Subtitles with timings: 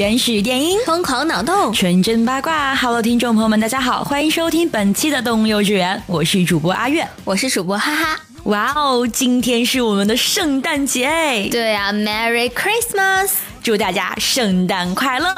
[0.00, 2.74] 原始电音，疯狂脑洞，纯真八卦。
[2.74, 8.18] Hello，听众朋友们，大家好，欢迎收听本期的动物幼稚园，我是主播阿月，我是主播哈哈。
[8.44, 11.46] 哇哦，今天是我们的圣诞节哎！
[11.50, 13.28] 对啊，Merry Christmas，
[13.62, 15.34] 祝大家圣诞快乐。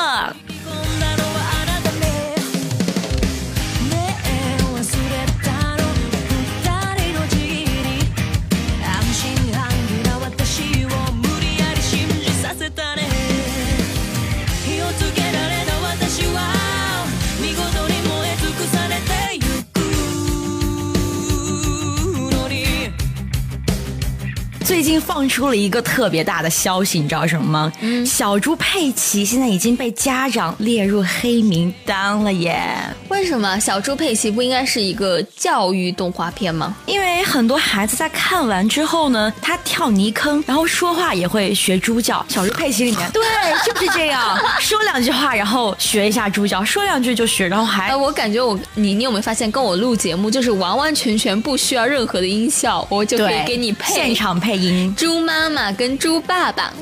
[25.02, 27.72] 放出了一个特别大的消息，你知道什么吗？
[27.80, 32.64] 嗯，小猪佩奇现在已经被家长列入黑名单了耶。
[33.13, 36.74] 为什么小猪佩奇不应该是一个教育动画片吗？
[36.87, 42.24] 因为很多孩子在看完之后呢，他跳泥坑，然后说话也会学猪叫。
[42.29, 43.23] 小猪佩奇里面， 对，
[43.66, 47.95] 就是这样， 说两句话，然后学一下猪叫，说两句就学，然后还……
[47.95, 54.93] 我感觉我你你有没有发现，跟我录节目就是完完全全不需要任何的音效，我就可以给你配现场配音。
[54.97, 56.73] 猪妈妈跟猪爸爸，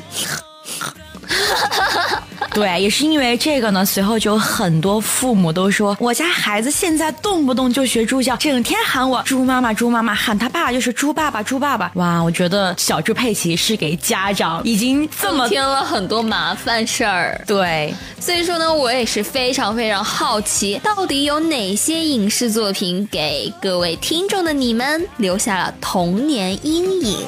[2.53, 3.85] 对，也是因为这个呢。
[3.85, 11.91] 随后就有很多父母都说，我家孩子现在动不动就学猪叫，整天喊我猪妈妈，猪妈妈，喊他爸就是猪爸爸，猪爸爸。
[11.95, 17.41] 哇，我觉得小猪佩奇是给家长已经这么添了很多麻烦事儿。
[17.47, 27.19] 对，所以说呢，我也是非常非常好奇，到底有哪些影视作品给各位听众的你们留下了童年阴影。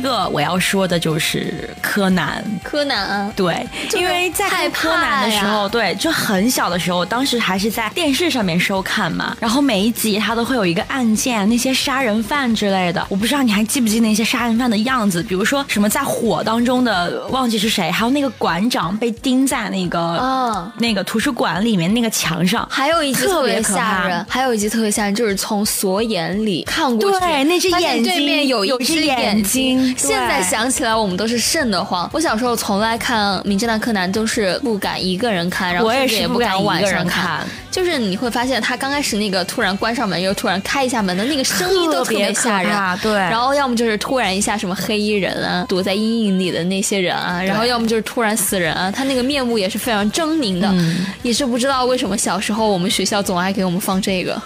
[0.00, 0.09] No.
[0.30, 2.44] 我要说的就是柯南。
[2.62, 9.36] 柯南啊，对，因为在看柯南的时候，对，就很小的时候，当时还是在电视上面收看嘛。
[9.40, 13.04] 然后每一集它都会有一个案件，那些杀人犯之类的。
[13.08, 22.66] 我不知道你还记不记那些杀人犯的样子，比如说什么在火当中的忘记是谁，还有那个馆长被钉在那个嗯那个图书馆里面那个墙上。
[22.70, 29.20] 还有一集特别吓人，还有一集特别吓人，就是从锁眼里看过去，对，那只眼睛对面有一只眼。
[29.20, 32.08] 眼睛，现在想起来我们都是瘆得慌。
[32.12, 37.46] 我小时候从来看《名侦探柯南》都是不敢一个人看，然后也不敢晚上看。
[37.70, 43.12] 就是你会发现，他刚开始那个突然关上门又突然开一下门的那个声音都特别吓人，对。
[43.12, 50.72] 然后要么就是突然一下什么黑衣人啊，躲在阴影里的那些人啊，然后要么就是突然死人啊，他那个面目也是非常狰狞的，
[51.22, 54.40] 也是不知道为什么小时候我们学校总爱给我们放这个。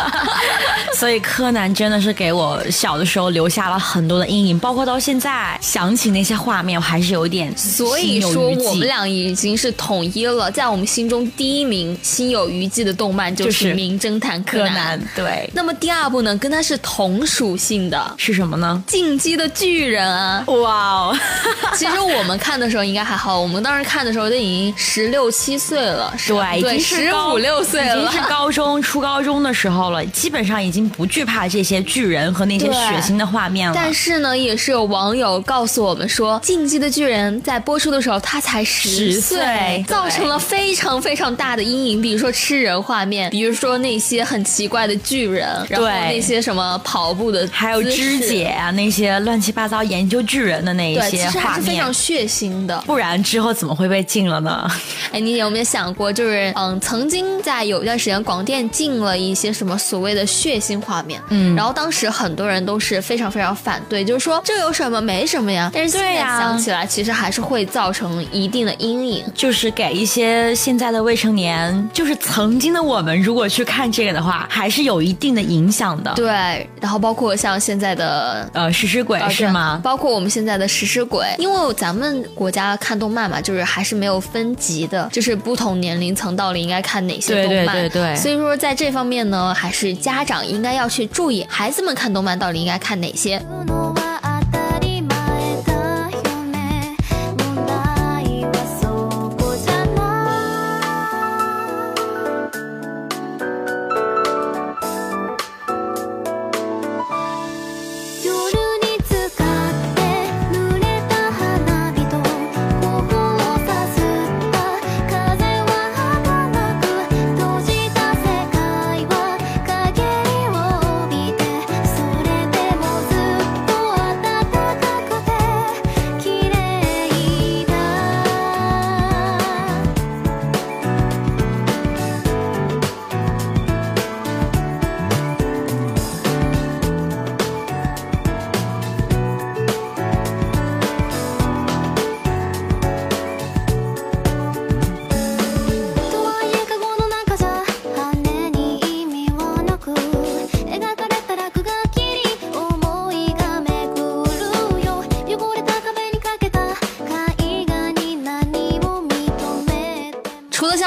[0.94, 7.56] 所以柯南真的是给我小的时候留下了很多的阴影，包括到现在想起那些画面，我还是有点。
[7.56, 11.96] 所以说我们俩已经是统一了，在我们心中第一名
[12.30, 12.40] 心。
[12.40, 15.50] 有余悸的动漫就是《名侦探柯南》，对。
[15.52, 18.80] 那么第二部呢，跟它是同属性的，是什么呢？
[18.90, 20.44] 《进击的巨人》啊！
[20.46, 21.18] 哇哦！
[21.76, 33.74] 其实我们看的时候应该还好，我们当时看的时候都已经十六七岁了，对，对，十五六岁了，已经是 高中、初高中的时候了，基本上已经不惧怕这些巨人和那些血腥的画面了。
[33.74, 42.19] 但是呢，也是有网友告诉我们说，《进击的巨人》在播出的时候他才十岁，造成了非常非常大的阴影，比如。
[42.20, 54.70] 说吃人画面，比如说那些很奇怪的巨人，然后那些什么跑步的，还有肢解啊，那些乱七八糟研究巨人的那一些画面，非常血腥的，不然之后怎么会被禁了呢？
[55.10, 65.70] 哎，你有没有想过，就是嗯，曾经在有一段时间，广电禁了一些什么所谓的血腥画面，嗯，然后当时很多人都是非常非常反对，就是说这有什么没什么呀？
[65.72, 76.12] 但是现在想起来，其实还是会造成一定的阴影，就是给一些现在的未成年，就是曾经的我们，如果去看这个的话，还是有一定的影响的。
[76.14, 79.80] 对，然后包括像现在的呃食尸鬼是吗？
[79.82, 87.66] 包括我们现在的食尸鬼，因为咱们国家看动漫嘛，就是还是没有分级的，就是不同年龄层到底应该看哪些动漫。
[87.66, 88.16] 对对对对。
[88.16, 93.40] 所以说在这方面呢，还是家长应该要去注意，孩子们看动漫到底应该看哪些。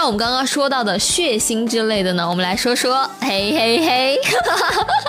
[0.05, 4.19] 我们刚刚说到的血腥之类的呢，我们来说说嘿嘿嘿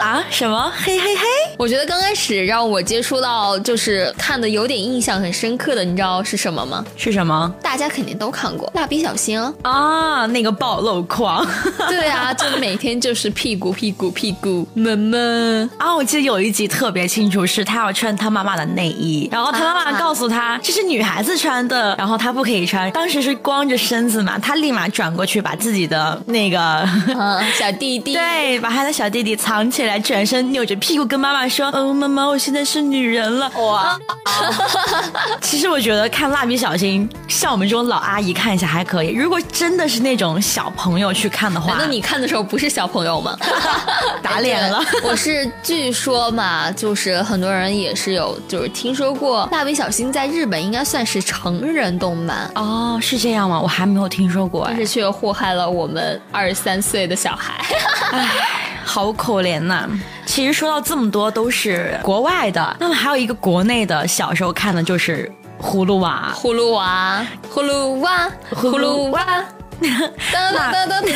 [0.01, 1.23] 啊什么嘿嘿嘿？
[1.59, 6.85] 我觉得刚开始让我接触到就是看的有点印象很深刻的，你知道是什么吗？
[6.97, 7.53] 是什么？
[7.61, 11.45] 大家肯定都看过蜡笔小新啊，那个暴露狂。
[11.89, 15.93] 对啊，就每天就是屁股屁股屁股闷闷啊！
[15.93, 22.89] 我记得有一集特别清楚，是他要穿他妈妈的内衣，然后他妈妈告诉他这是女孩子穿的，然后他不可以穿。
[22.93, 24.84] 当时是光着身子嘛，他立马。
[24.89, 26.89] 转过去，把自己的那个
[27.59, 33.99] 小弟弟， 对，把他的小弟弟藏起来，转身扭着屁股跟妈妈说：“嗯，妈妈，我现在是女人了。”哇！
[35.41, 39.13] 其实我觉得看蜡笔小新，像我们这种老阿姨看一下还可以。
[39.13, 43.37] 如果真的是那种小朋友去看的话，那你看的时候不是小朋友吗？
[44.23, 44.83] 打脸了！
[45.05, 53.61] 我是据说嘛，就是很多人也是有，就是听说过蜡笔小新在日本应该算是成人动漫哦，是这样吗？
[53.61, 54.69] 我还没有听说过。
[54.77, 57.65] 但是却祸害了我们二十三岁的小孩，
[58.11, 58.27] 唉，
[58.85, 59.89] 好可怜呐！
[60.27, 65.33] 其实说到这么多都是国外的，那么还有一个国内的，小时候看的就是
[65.65, 67.25] 《葫芦娃》，葫芦娃，
[67.55, 69.25] 葫芦娃，葫芦娃。
[69.25, 69.45] 噔
[69.81, 71.11] 噔噔噔噔！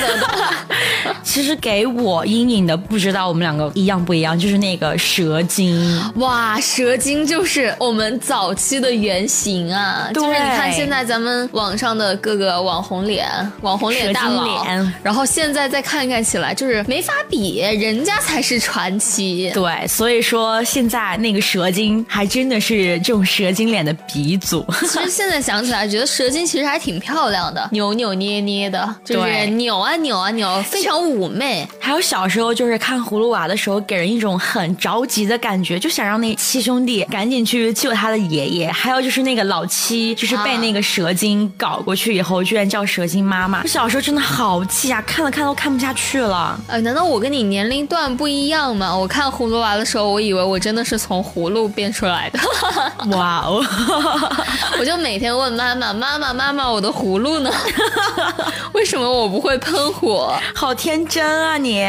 [1.22, 6.02] 其实给我阴影的，不知道我们两个一样不一样，就是那个蛇精。
[6.16, 10.10] 哇，蛇精就是我们早期的原型啊！
[10.14, 13.28] 就是你看现在咱们网上的各个网红脸、
[13.60, 14.64] 网红脸大佬，
[15.02, 19.50] 然后现在再看看起来，就是没法比，人家才是传奇。
[19.54, 24.64] 对，所以说现在那个蛇精还真的是这种蛇精脸的鼻祖。
[24.80, 28.57] 其实现在想起来，觉得蛇精其实还挺漂亮的，扭扭捏捏。
[28.58, 31.66] 捏的，就是扭啊扭啊扭，非常妩媚。
[31.80, 38.70] 还有小时候就是看葫芦娃的时候，给人一种很着急的感觉，就想让那七兄弟赶紧去救他的爷爷。
[38.70, 43.62] 还有就是那个老七，就是被那个蛇精搞过去以后，居然叫蛇精妈妈。
[43.62, 46.58] 我小时候真的好气啊，看了看都看不下去了。
[46.66, 48.94] 呃，难道我跟你年龄段不一样吗？
[48.96, 52.38] 我看葫芦娃的时候，我以为我真的是从葫芦变出来的。
[53.16, 53.64] 哇哦！
[54.80, 57.50] 我就每天问妈妈，妈妈妈妈，我的葫芦呢？
[58.72, 60.34] 为什么我不会喷火？
[60.54, 61.84] 好天真啊你！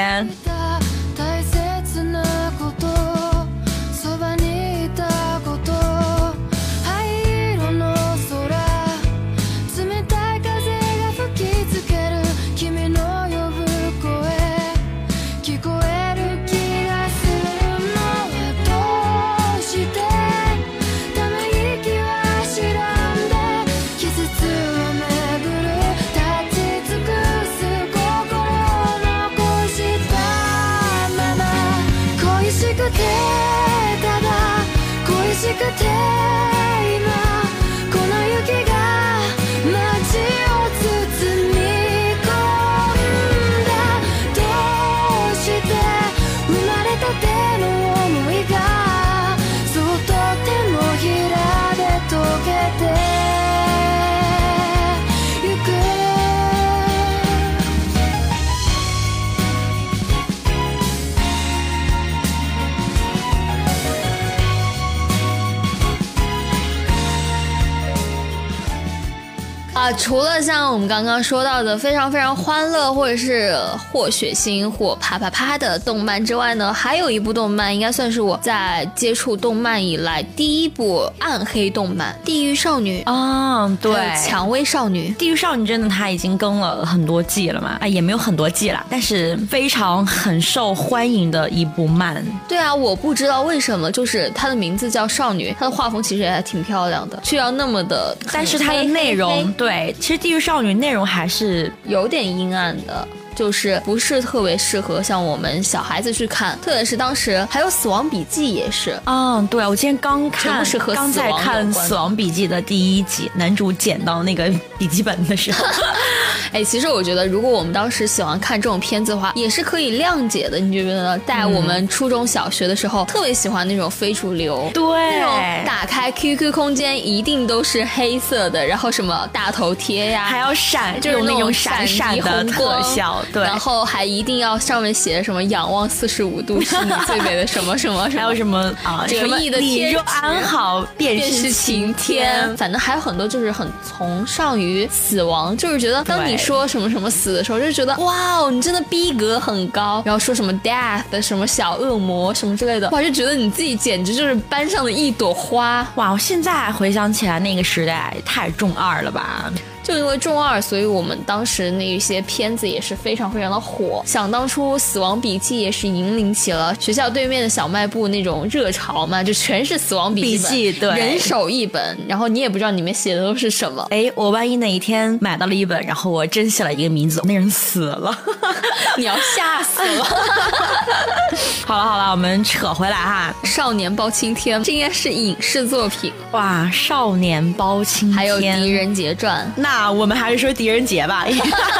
[69.99, 73.53] 除了像我们刚刚说到的非常非常欢乐，或者是
[73.91, 83.93] 或血腥或啪啪啪的动漫之外呢，还有一部动漫应该算是我在接触动漫以来第一部暗黑动漫《地狱少女》啊，对，
[84.27, 85.09] 《蔷薇少女》。
[85.17, 87.77] 《地狱少女》真的它已经更了很多季了嘛？
[87.81, 92.25] 啊，也没有很多季了，但是非常很受欢迎的一部漫。
[92.47, 99.87] 对啊，我不知道为什么，就是它的名字叫少女，它的画风其实也还挺漂亮的，却要那么的，但是它的内容对。
[99.93, 103.07] 其实《地狱少女》内容还是有点阴暗的，
[103.39, 106.59] 就是不是特别适合像我们小孩子去看。
[106.61, 108.99] 特别是当时还有《死亡笔记》也是。
[109.05, 110.61] 嗯，对，我今天刚看，
[110.93, 115.65] 刚在看《死亡笔记》的第一集，男主捡到那个笔记本的时候。
[116.51, 120.59] 哎，其实我觉得，如果我们当时喜欢看这种片子的话，也是可以谅解的。
[120.59, 121.19] 你觉得呢？
[121.19, 146.39] 在我们初中小学的时候，特别喜欢那种非主流，对，那种打开 QQ 空间一定都是黑色的，然后什么大头贴呀，还要闪，就是那种闪闪的特效，对，然后还一定要上面写什么“仰望四十五度是你最美的什么 什么”，还有什么啊，折翼的你若安好便是晴天，反正还有很多就是很崇尚于死亡，就是觉得当你。
[146.39, 150.01] 说什么什么死的时候，就觉得哇哦，你真的逼格很高。
[150.05, 155.85] 然后说什么 death 的什么小恶魔什么之类的，哇，就觉得你自己简直就是班上的一朵花。
[155.95, 159.51] 哇，我现在回想起来那个时代太中二了吧。
[159.89, 164.03] 就因为中二，所以我们当时那一些片子也是非常非常的火。
[164.05, 173.87] 想当初，《死亡笔记》也是引领起了学校对面的小卖部那种热潮嘛，就全是《死亡笔记》，对，人手一本，然后你也不知道里面写的都是什么。
[173.89, 178.15] 哎，我万一哪一天买到了一本，然后我真写了一个名字，那人死了，
[178.95, 180.05] 你要吓死了。
[181.65, 189.78] 好了好了，我们扯回来哈，《少年包青天》这应该是影视作品哇，《少年包青天》还有《狄仁杰传》那。
[189.79, 191.25] 啊，我们还是说狄仁杰吧。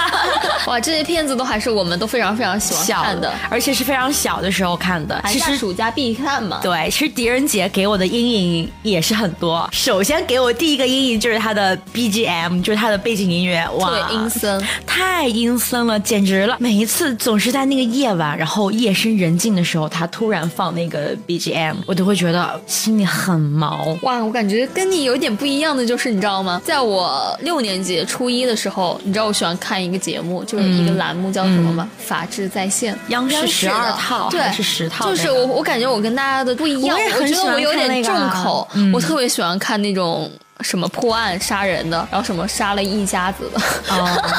[0.67, 5.21] 哇，这些片子都还是我们都非常非常喜欢看的，而且是非常小的时候看的。
[5.27, 6.59] 其实暑假必看嘛。
[6.61, 9.67] 对，其实狄仁杰给我的阴影也是很多。
[9.73, 16.55] 首先给我第一个阴影就是他的 BGM，就是他的背景音乐，哇，阴森，太阴森了，简直了！
[16.59, 23.97] 每一次总是在那个夜晚，然后夜深人静的时候，他突然放那个 BGM，我都会觉得心里很毛。
[24.03, 26.61] 哇，我感觉跟你有点不一样的就是，你知道吗？
[26.63, 28.03] 在我六年级。
[28.05, 31.89] 初一的时候，你知道我喜欢看一个节目，就是一个栏目叫什么吗？
[31.97, 35.09] 法制在线，央视十二套，对，是十套。
[35.09, 40.29] 就是我，我感觉我跟大家的不一样，我觉得我有点重口，我特别喜欢看那种
[40.61, 43.61] 什么破案杀人的，然后什么杀了一家子的。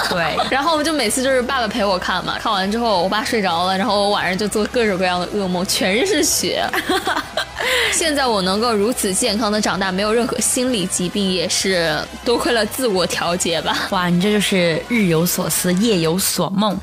[0.09, 6.65] 对， 然后就每次就是爸爸陪我看嘛，看完之后我爸睡着了，然后我晚上就做各种各样的噩梦，全是血。
[7.93, 13.77] 现在我能够如此健康的长大，没有任何心理疾病，也是多亏了自我调节吧。
[13.91, 16.79] 哇，你这就是日有所思，夜有所梦。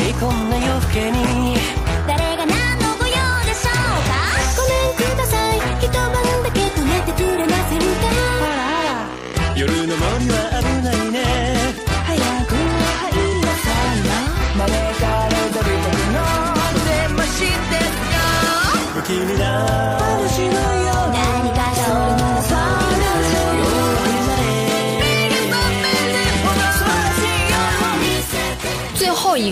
[0.00, 1.95] いこんな夜更けに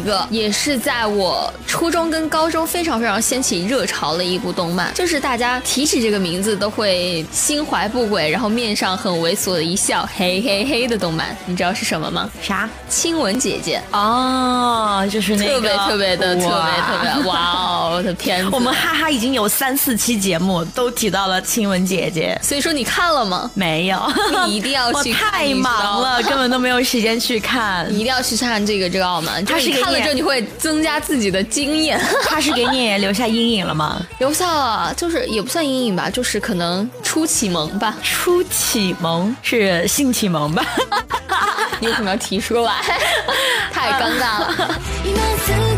[0.05, 12.31] 个也是在我初中跟高中非常非常掀起热潮的一部动漫，就是大家提起这个名字都会心怀不轨，然后面上很猥琐的一笑，嘿嘿嘿的动漫，你知道是什么吗？
[12.43, 12.69] 啥？
[12.89, 18.51] 亲吻姐姐哦，就是那个特别特别的特别特别 哇哦我的片子。
[18.53, 23.51] 我们哈哈已经有三四期节目都提到了亲吻姐姐，所以说你看了吗？
[23.55, 23.99] 没有，
[24.47, 25.15] 你一定要去。
[25.25, 27.87] 太忙了，根本都没有时间去看。
[27.91, 29.71] 你一定要去看这个这个奥曼，它是。
[29.81, 32.01] 看了之后你会增加自己的经验。
[32.25, 34.01] 他是给你留下阴影了吗？
[34.19, 37.95] 留下了，就是也不算阴影吧，就是可能初启蒙吧。
[38.03, 40.65] 初启蒙是性启蒙吧？
[41.81, 42.73] 你为什么要提出来？
[43.73, 44.81] 太尴尬了。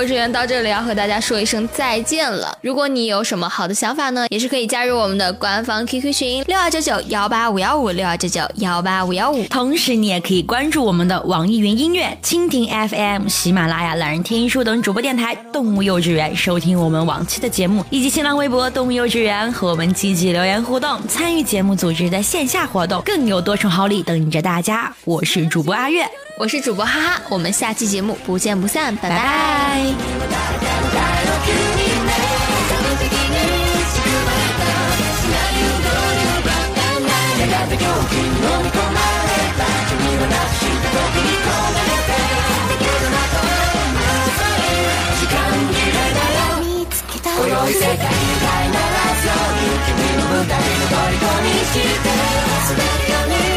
[0.00, 2.56] 幼稚园到这里要和大家说一声再见了。
[2.62, 9.44] 如果你有什么好的想法呢，也是可以加入我们的官方 QQ 群六二九九幺八五幺五六二九九幺八五幺五。
[9.46, 24.94] 同时，你也可以关注我们的网易云音乐、蜻蜓 FM、喜马拉雅、懒人听书等主播电台“动物幼稚园”，收听我们往期的节目，以及新浪微博“动物幼稚园”和我们积极留言互动，参与节目组织的线下活动，更有多重好礼等着大家。
[25.04, 26.06] 我是主播阿月，
[26.37, 29.93] 我是主播哈哈，我们下期节目不见不散，拜拜拜拜。
[46.63, 50.97] 見つけた泳い世界ならそういう君の舞台の虜
[51.41, 52.07] にして
[52.69, 52.81] 滑